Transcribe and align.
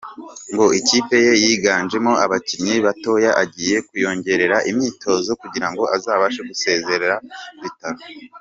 Ngo 0.53 0.65
ikipe 0.79 1.15
ye 1.25 1.33
yiganjemo 1.43 2.13
abakinnyi 2.25 2.75
batoya 2.85 3.31
agiye 3.43 3.77
kuyongerera 3.87 4.57
imyitozo 4.69 5.31
kugirango 5.41 5.83
azabashe 5.95 6.41
gusezerera 6.49 7.15
Vital’o. 7.61 8.01